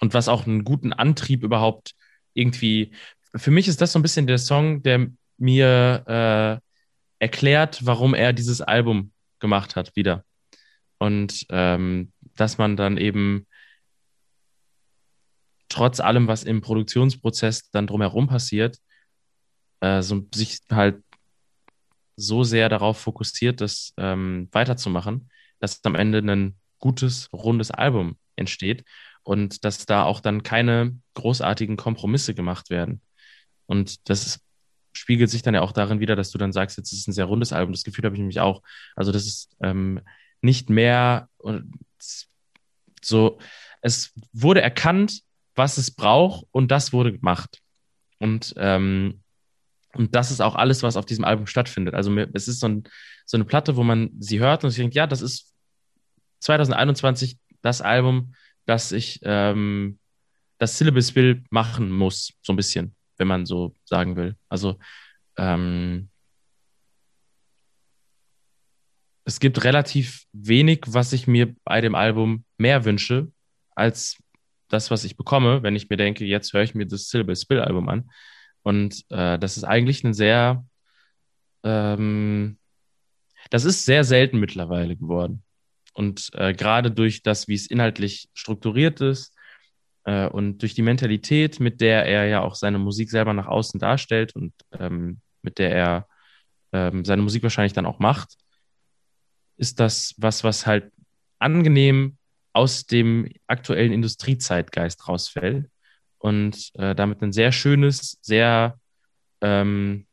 [0.00, 1.94] Und was auch einen guten Antrieb überhaupt
[2.34, 2.92] irgendwie.
[3.34, 5.06] Für mich ist das so ein bisschen der Song, der
[5.38, 10.24] mir äh, erklärt, warum er dieses Album gemacht hat, wieder.
[10.98, 13.45] Und ähm, dass man dann eben
[15.68, 18.78] trotz allem, was im Produktionsprozess dann drumherum passiert,
[19.80, 21.02] äh, so, sich halt
[22.16, 28.84] so sehr darauf fokussiert, das ähm, weiterzumachen, dass am Ende ein gutes, rundes Album entsteht
[29.22, 33.02] und dass da auch dann keine großartigen Kompromisse gemacht werden.
[33.66, 34.40] Und das ist,
[34.92, 37.12] spiegelt sich dann ja auch darin wieder, dass du dann sagst, jetzt ist es ein
[37.12, 37.72] sehr rundes Album.
[37.72, 38.62] Das Gefühl habe ich nämlich auch.
[38.94, 40.00] Also das ist ähm,
[40.40, 41.28] nicht mehr
[43.02, 43.38] so,
[43.82, 45.22] es wurde erkannt,
[45.56, 47.60] was es braucht und das wurde gemacht.
[48.18, 49.22] Und, ähm,
[49.94, 51.94] und das ist auch alles, was auf diesem Album stattfindet.
[51.94, 52.84] Also es ist so, ein,
[53.24, 55.52] so eine Platte, wo man sie hört und sich denkt, ja, das ist
[56.40, 58.34] 2021 das Album,
[58.66, 59.98] das ich ähm,
[60.58, 64.36] das Syllabus Bill machen muss, so ein bisschen, wenn man so sagen will.
[64.48, 64.78] Also
[65.36, 66.08] ähm,
[69.24, 73.30] es gibt relativ wenig, was ich mir bei dem Album mehr wünsche,
[73.74, 74.16] als
[74.68, 77.60] das, was ich bekomme, wenn ich mir denke, jetzt höre ich mir das Syllable Spill
[77.60, 78.10] Album an.
[78.62, 80.64] Und äh, das ist eigentlich ein sehr,
[81.62, 82.58] ähm,
[83.50, 85.42] das ist sehr selten mittlerweile geworden.
[85.92, 89.34] Und äh, gerade durch das, wie es inhaltlich strukturiert ist
[90.04, 93.80] äh, und durch die Mentalität, mit der er ja auch seine Musik selber nach außen
[93.80, 96.08] darstellt und ähm, mit der er
[96.72, 98.36] ähm, seine Musik wahrscheinlich dann auch macht,
[99.56, 100.92] ist das was, was halt
[101.38, 102.15] angenehm
[102.56, 105.68] aus dem aktuellen Industriezeitgeist rausfällt
[106.16, 108.80] und äh, damit ein sehr schönes, sehr
[109.42, 110.06] ähm,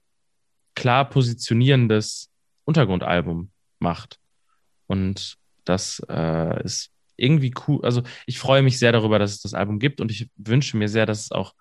[0.76, 2.30] klar positionierendes
[2.66, 4.20] Untergrundalbum macht.
[4.88, 7.80] Und das äh, ist irgendwie cool.
[7.86, 10.90] Also ich freue mich sehr darüber, dass es das Album gibt und ich wünsche mir
[10.90, 11.54] sehr, dass es auch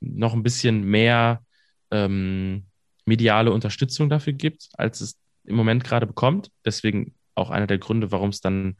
[0.00, 1.44] noch ein bisschen mehr
[1.92, 2.66] ähm,
[3.04, 6.50] mediale Unterstützung dafür gibt, als es im Moment gerade bekommt.
[6.64, 8.76] Deswegen auch einer der Gründe, warum es dann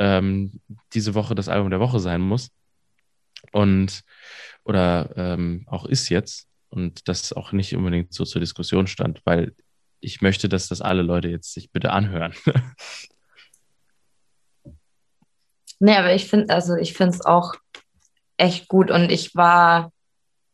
[0.00, 0.60] ähm,
[0.94, 2.50] diese Woche das Album der Woche sein muss.
[3.52, 4.00] Und
[4.64, 9.54] oder ähm, auch ist jetzt und das auch nicht unbedingt so zur Diskussion stand, weil
[10.00, 12.34] ich möchte, dass das alle Leute jetzt sich bitte anhören.
[15.78, 17.54] nee, aber ich finde, also ich finde es auch
[18.36, 19.92] echt gut und ich war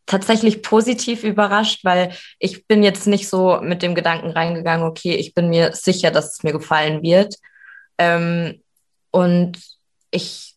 [0.07, 5.35] tatsächlich positiv überrascht, weil ich bin jetzt nicht so mit dem Gedanken reingegangen, okay, ich
[5.35, 7.37] bin mir sicher, dass es mir gefallen wird.
[7.99, 8.63] Ähm,
[9.17, 9.59] und
[10.11, 10.57] ich,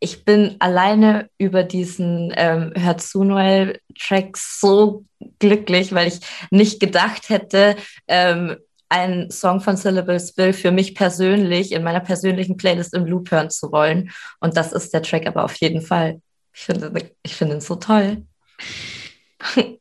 [0.00, 5.04] ich bin alleine über diesen ähm, Hör zu Noel-Track so
[5.38, 6.18] glücklich, weil ich
[6.50, 7.76] nicht gedacht hätte,
[8.08, 8.56] ähm,
[8.88, 13.48] einen Song von Syllables Bill für mich persönlich in meiner persönlichen Playlist im Loop hören
[13.48, 14.10] zu wollen.
[14.40, 16.20] Und das ist der Track aber auf jeden Fall.
[16.52, 18.26] Ich finde ich finde ihn so toll.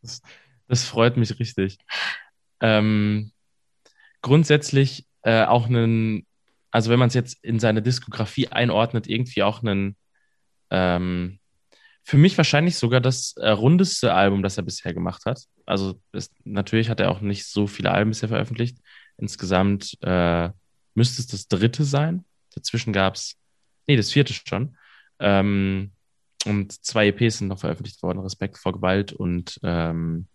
[0.04, 0.22] Das,
[0.68, 1.80] das freut mich richtig.
[2.62, 3.32] Ähm,
[4.22, 6.28] grundsätzlich äh, auch einen,
[6.72, 9.96] also wenn man es jetzt in seine Diskografie einordnet, irgendwie auch einen,
[10.70, 11.40] ähm,
[12.04, 15.44] für mich wahrscheinlich sogar das äh, rundeste Album, das er bisher gemacht hat.
[15.66, 18.78] Also es, natürlich hat er auch nicht so viele Alben bisher veröffentlicht.
[19.18, 20.50] Insgesamt äh,
[20.96, 22.26] müsste es das dritte sein.
[22.56, 23.36] Dazwischen gab es,
[23.88, 24.78] nee, das vierte schon.
[25.20, 25.92] Ähm,
[26.46, 30.28] und zwei EPs sind noch veröffentlicht worden, Respekt vor Gewalt und ähm,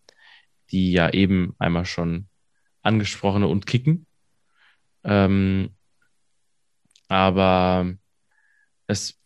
[0.70, 2.28] die ja eben einmal schon
[2.82, 4.06] angesprochene und Kicken.
[5.02, 5.70] Ähm,
[7.14, 7.94] aber
[8.88, 9.20] es,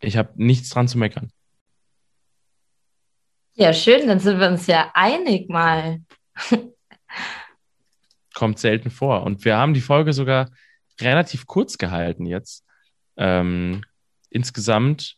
[0.00, 1.30] ich habe nichts dran zu meckern.
[3.52, 6.00] Ja, schön, dann sind wir uns ja einig mal.
[8.34, 9.24] Kommt selten vor.
[9.24, 10.50] Und wir haben die Folge sogar
[10.98, 12.64] relativ kurz gehalten jetzt.
[13.18, 13.84] Ähm,
[14.30, 15.16] insgesamt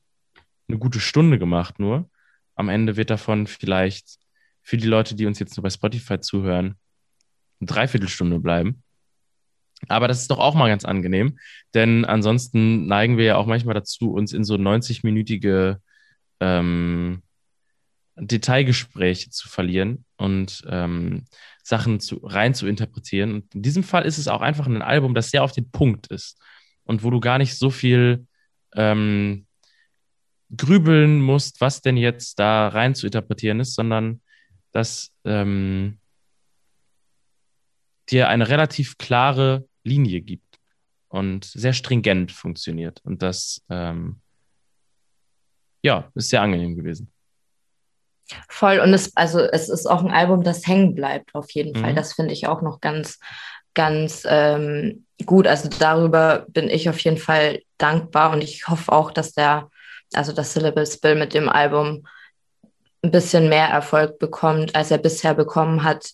[0.69, 2.11] eine gute Stunde gemacht nur.
[2.57, 4.19] Am Ende wird davon vielleicht
[4.63, 6.77] für die Leute, die uns jetzt nur bei Spotify zuhören,
[7.61, 8.83] eine Dreiviertelstunde bleiben.
[9.87, 11.39] Aber das ist doch auch mal ganz angenehm,
[11.73, 15.77] denn ansonsten neigen wir ja auch manchmal dazu, uns in so 90-minütige
[16.41, 17.23] ähm,
[18.17, 21.27] Detailgespräche zu verlieren und ähm,
[21.63, 23.35] Sachen zu, rein zu interpretieren.
[23.35, 26.09] Und in diesem Fall ist es auch einfach ein Album, das sehr auf den Punkt
[26.09, 26.41] ist
[26.85, 28.27] und wo du gar nicht so viel
[28.75, 29.47] ähm,
[30.57, 34.23] grübeln musst, was denn jetzt da rein zu interpretieren ist, sondern
[34.73, 35.99] dass ähm,
[38.11, 40.59] dir eine relativ klare Linie gibt
[41.09, 43.01] und sehr stringent funktioniert.
[43.05, 44.21] Und das ähm,
[45.83, 47.11] ja, ist sehr angenehm gewesen.
[48.49, 48.81] Voll.
[48.81, 51.83] Und es, also es ist auch ein Album, das hängen bleibt, auf jeden mhm.
[51.83, 51.95] Fall.
[51.95, 53.19] Das finde ich auch noch ganz,
[53.75, 55.47] ganz ähm, gut.
[55.47, 59.71] Also darüber bin ich auf jeden Fall dankbar und ich hoffe auch, dass der
[60.15, 62.07] also das Syllable Spill mit dem Album
[63.03, 66.13] ein bisschen mehr Erfolg bekommt, als er bisher bekommen hat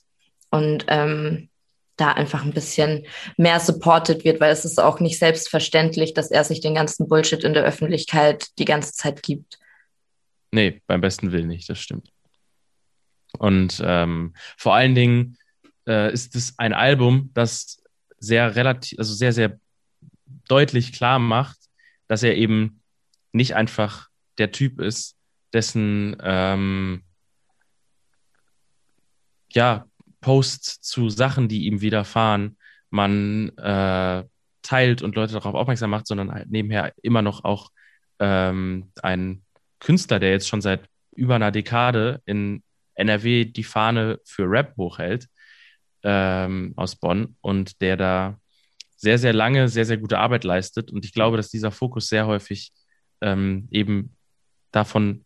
[0.51, 1.49] und ähm,
[1.97, 6.45] da einfach ein bisschen mehr supported wird, weil es ist auch nicht selbstverständlich, dass er
[6.45, 9.59] sich den ganzen Bullshit in der Öffentlichkeit die ganze Zeit gibt.
[10.51, 12.11] Nee, beim besten Willen nicht, das stimmt.
[13.39, 15.37] Und ähm, vor allen Dingen
[15.87, 17.83] äh, ist es ein Album, das
[18.19, 19.59] sehr relativ, also sehr, sehr
[20.49, 21.59] deutlich klar macht,
[22.07, 22.83] dass er eben
[23.33, 25.17] nicht einfach der Typ ist,
[25.53, 27.03] dessen ähm,
[29.51, 29.87] ja,
[30.25, 32.57] Posts zu Sachen, die ihm widerfahren,
[32.89, 34.25] man äh,
[34.63, 37.71] teilt und Leute darauf aufmerksam macht, sondern halt nebenher immer noch auch
[38.21, 39.43] ähm, ein
[39.81, 42.63] Künstler, der jetzt schon seit über einer Dekade in
[42.95, 45.29] NRW die Fahne für Rap hochhält
[46.05, 48.39] ähm, aus Bonn und der da
[48.97, 50.91] sehr, sehr lange sehr, sehr gute Arbeit leistet.
[50.91, 52.73] Und ich glaube, dass dieser Fokus sehr häufig
[53.21, 54.17] ähm, eben
[54.73, 55.24] davon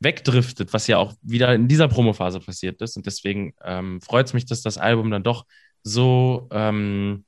[0.00, 2.96] wegdriftet, was ja auch wieder in dieser Promophase passiert ist.
[2.96, 5.44] Und deswegen ähm, freut es mich, dass das Album dann doch
[5.82, 7.24] so ähm,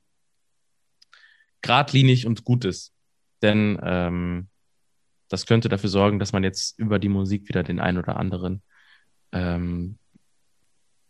[1.61, 2.93] geradlinig und gut ist.
[3.41, 4.47] Denn ähm,
[5.27, 8.61] das könnte dafür sorgen, dass man jetzt über die Musik wieder den einen oder anderen
[9.31, 9.97] ähm,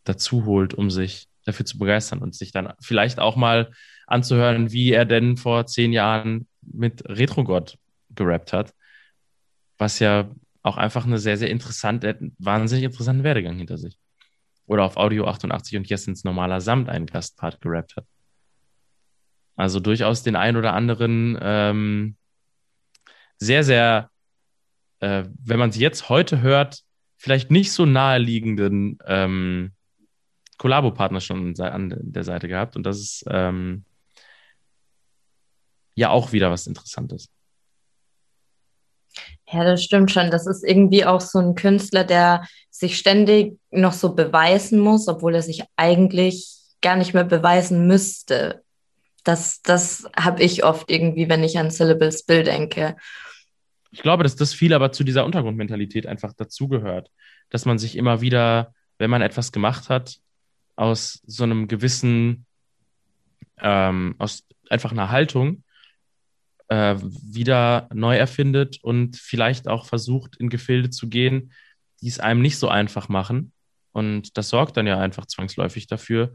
[0.04, 3.72] dazu holt, um sich dafür zu begeistern und sich dann vielleicht auch mal
[4.08, 7.78] anzuhören, wie er denn vor zehn Jahren mit Retrogott
[8.10, 8.74] gerappt hat,
[9.78, 10.30] was ja
[10.64, 13.98] auch einfach eine sehr, sehr interessante, wahnsinnig interessanten Werdegang hinter sich.
[14.68, 18.06] Oder auf Audio 88 und Jessens normaler Samt einen Gastpart gerappt hat.
[19.56, 22.16] Also durchaus den ein oder anderen ähm,
[23.38, 24.10] sehr, sehr,
[25.00, 26.84] äh, wenn man sie jetzt heute hört,
[27.18, 29.74] vielleicht nicht so naheliegenden ähm,
[30.58, 32.76] Kollabo-Partner schon an der Seite gehabt.
[32.76, 33.84] Und das ist ähm,
[35.96, 37.30] ja auch wieder was Interessantes.
[39.52, 40.32] Ja, das stimmt schon.
[40.32, 45.36] Das ist irgendwie auch so ein Künstler, der sich ständig noch so beweisen muss, obwohl
[45.36, 46.48] er sich eigentlich
[46.82, 48.64] gar nicht mehr beweisen müsste.
[49.24, 52.96] Das, das habe ich oft irgendwie, wenn ich an Syllables Bill denke.
[53.92, 57.12] Ich glaube, dass das viel aber zu dieser Untergrundmentalität einfach dazugehört,
[57.50, 60.18] dass man sich immer wieder, wenn man etwas gemacht hat,
[60.78, 62.46] aus so einem gewissen,
[63.60, 65.64] ähm, aus einfach einer Haltung
[66.72, 71.52] äh, wieder neu erfindet und vielleicht auch versucht, in Gefilde zu gehen,
[72.00, 73.52] die es einem nicht so einfach machen.
[73.92, 76.34] Und das sorgt dann ja einfach zwangsläufig dafür,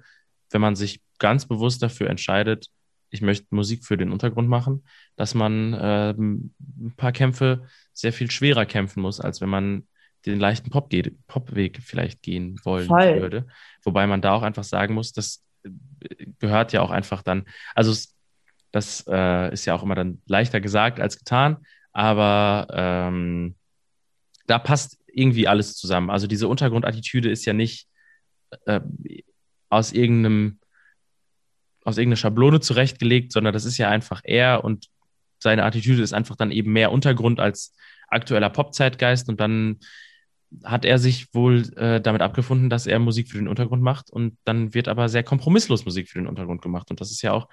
[0.51, 2.67] wenn man sich ganz bewusst dafür entscheidet,
[3.09, 4.85] ich möchte Musik für den Untergrund machen,
[5.17, 9.89] dass man äh, ein paar Kämpfe sehr viel schwerer kämpfen muss, als wenn man
[10.27, 10.93] den leichten Pop
[11.29, 13.23] Popweg vielleicht gehen wollen Voll.
[13.23, 13.47] würde.
[13.85, 15.43] Wobei man da auch einfach sagen muss, das
[16.41, 17.95] gehört ja auch einfach dann, also
[18.77, 23.55] das äh, ist ja auch immer dann leichter gesagt als getan, aber ähm,
[24.47, 26.11] da passt irgendwie alles zusammen.
[26.11, 27.89] Also diese Untergrundattitüde ist ja nicht
[28.67, 28.81] äh,
[29.71, 30.61] aus irgendeinem
[31.85, 34.89] aus irgendeiner Schablone zurechtgelegt, sondern das ist ja einfach er und
[35.39, 37.75] seine Attitüde ist einfach dann eben mehr Untergrund als
[38.09, 39.79] aktueller Pop-Zeitgeist und dann
[40.65, 44.37] hat er sich wohl äh, damit abgefunden, dass er Musik für den Untergrund macht und
[44.45, 47.49] dann wird aber sehr kompromisslos Musik für den Untergrund gemacht und das ist ja auch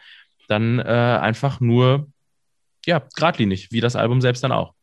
[0.48, 2.08] dann äh, einfach nur,
[2.86, 4.74] ja, geradlinig, wie das Album selbst dann auch.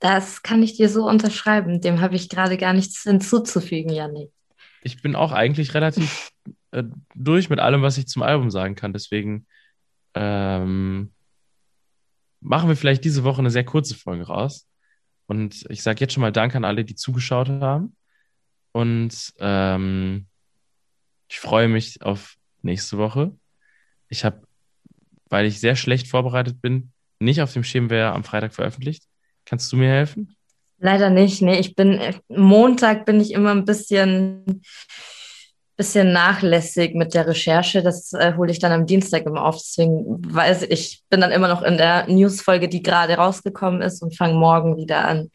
[0.00, 1.80] Das kann ich dir so unterschreiben.
[1.80, 4.30] Dem habe ich gerade gar nichts hinzuzufügen, Janik
[4.82, 6.30] ich bin auch eigentlich relativ
[6.70, 8.92] äh, durch mit allem, was ich zum Album sagen kann.
[8.92, 9.46] Deswegen
[10.14, 11.12] ähm,
[12.40, 14.68] machen wir vielleicht diese Woche eine sehr kurze Folge raus.
[15.26, 17.94] Und ich sage jetzt schon mal Dank an alle, die zugeschaut haben.
[18.72, 20.26] Und ähm,
[21.28, 23.32] ich freue mich auf nächste Woche.
[24.08, 24.42] Ich habe,
[25.28, 29.04] weil ich sehr schlecht vorbereitet bin, nicht auf dem Schirm, wer am Freitag veröffentlicht.
[29.44, 30.36] Kannst du mir helfen?
[30.78, 31.42] Leider nicht.
[31.42, 34.62] Nee, ich bin Montag bin ich immer ein bisschen,
[35.76, 37.82] bisschen nachlässig mit der Recherche.
[37.82, 39.56] Das äh, hole ich dann am Dienstag immer auf.
[39.56, 44.02] Deswegen weiß ich, ich bin dann immer noch in der Newsfolge, die gerade rausgekommen ist
[44.02, 45.30] und fange morgen wieder an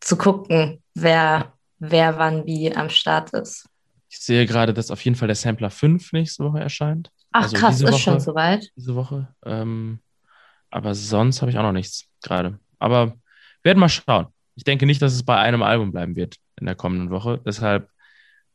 [0.00, 3.66] zu gucken, wer, wer wann wie am Start ist.
[4.16, 7.10] Ich sehe gerade, dass auf jeden Fall der Sampler 5 nächste Woche erscheint.
[7.32, 8.70] Ach also krass, ist Woche, schon soweit.
[8.76, 9.28] Diese Woche.
[9.44, 10.00] Ähm,
[10.70, 12.58] aber sonst habe ich auch noch nichts gerade.
[12.78, 13.14] Aber
[13.62, 16.74] werden mal schauen ich denke nicht, dass es bei einem Album bleiben wird in der
[16.74, 17.40] kommenden Woche.
[17.44, 17.90] Deshalb,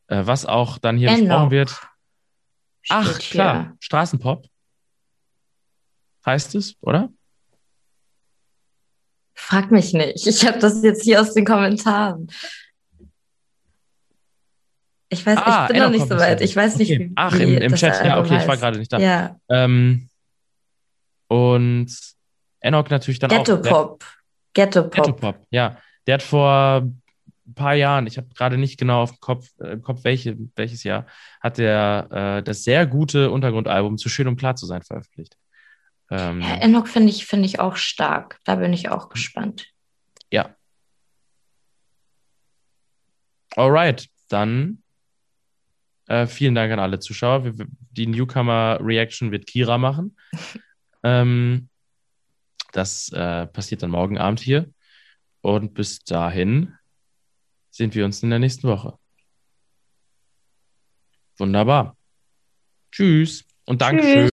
[0.08, 1.20] äh, was auch dann hier Enoch.
[1.20, 1.80] besprochen wird.
[2.88, 3.76] Ach, klar, hier.
[3.78, 4.46] Straßenpop.
[6.26, 7.08] Heißt es, oder?
[9.34, 10.26] Frag mich nicht.
[10.26, 12.30] Ich habe das jetzt hier aus den Kommentaren.
[15.12, 16.40] Ich weiß, ah, ich bin noch nicht so weit.
[16.40, 16.82] Ich weiß okay.
[16.82, 17.12] nicht, wie.
[17.16, 18.42] Ach, im, im Chat, ja, okay, heißt.
[18.42, 18.98] ich war gerade nicht da.
[18.98, 19.36] Ja.
[19.50, 20.08] Ähm,
[21.28, 21.94] und
[22.60, 23.62] Enoch natürlich dann Ghetto auch.
[23.62, 24.04] Ghetto Pop.
[24.54, 24.92] Ghetto Pop.
[24.92, 25.76] Ghetto Pop, ja.
[26.06, 26.82] Der hat vor
[27.46, 30.82] ein paar Jahren, ich habe gerade nicht genau auf dem Kopf, äh, Kopf welche, welches
[30.82, 31.06] Jahr,
[31.42, 35.36] hat er äh, das sehr gute Untergrundalbum Zu schön um klar zu sein veröffentlicht.
[36.10, 38.40] Ähm, Ja, Enoch finde ich, finde ich auch stark.
[38.44, 39.66] Da bin ich auch gespannt.
[40.30, 40.56] ja.
[43.54, 44.81] Alright, dann
[46.12, 47.44] äh, vielen Dank an alle Zuschauer.
[47.44, 50.16] Wir, die Newcomer-Reaction wird Kira machen.
[51.02, 51.68] ähm,
[52.72, 54.70] das äh, passiert dann morgen Abend hier.
[55.40, 56.74] Und bis dahin
[57.70, 58.98] sehen wir uns in der nächsten Woche.
[61.38, 61.96] Wunderbar.
[62.92, 64.12] Tschüss und Dankeschön.
[64.12, 64.30] Tschüss.